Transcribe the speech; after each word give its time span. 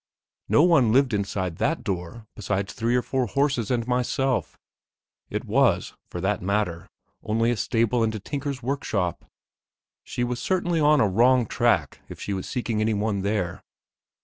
No 0.49 0.63
one 0.63 0.91
lived 0.91 1.13
inside 1.13 1.57
that 1.57 1.83
door 1.83 2.25
besides 2.35 2.73
three 2.73 2.95
or 2.95 3.03
four 3.03 3.27
horses 3.27 3.69
and 3.69 3.85
myself; 3.87 4.57
it 5.29 5.45
was, 5.45 5.93
for 6.09 6.19
that 6.21 6.41
matter, 6.41 6.89
only 7.21 7.51
a 7.51 7.55
stable 7.55 8.01
and 8.01 8.15
a 8.15 8.19
tinker's 8.19 8.63
workshop.... 8.63 9.23
She 10.03 10.23
was 10.23 10.41
certainly 10.41 10.79
on 10.79 11.01
a 11.01 11.07
wrong 11.07 11.45
track 11.45 12.01
if 12.09 12.19
she 12.19 12.33
was 12.33 12.49
seeking 12.49 12.81
any 12.81 12.95
one 12.95 13.21
there. 13.21 13.61